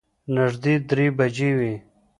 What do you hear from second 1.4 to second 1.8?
وې.